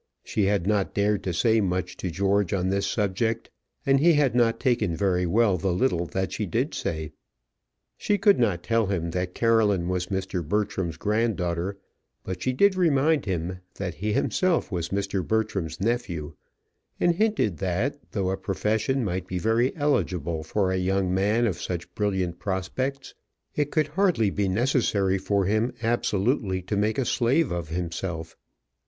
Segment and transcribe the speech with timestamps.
[0.23, 3.51] She had not dared to say much to George on this subject,
[3.85, 7.11] and he had not taken very well the little that she did say.
[7.99, 10.43] She could not tell him that Caroline was Mr.
[10.43, 11.77] Bertram's granddaughter,
[12.23, 15.23] but she did remind him that he himself was Mr.
[15.23, 16.33] Bertram's nephew,
[16.99, 21.61] and hinted that though a profession might be very eligible for a young man of
[21.61, 23.13] such brilliant prospects,
[23.55, 28.35] it could hardly be necessary for him absolutely to make a slave of himself.